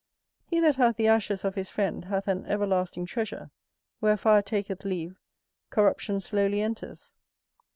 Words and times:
He 0.47 0.59
that 0.61 0.77
hath 0.77 0.95
the 0.95 1.07
ashes 1.07 1.45
of 1.45 1.53
his 1.53 1.69
friend, 1.69 2.05
hath 2.05 2.27
an 2.27 2.47
everlasting 2.47 3.05
treasure; 3.05 3.51
where 3.99 4.17
fire 4.17 4.41
taketh 4.41 4.83
leave, 4.83 5.19
corruption 5.69 6.19
slowly 6.19 6.59
enters. 6.59 7.13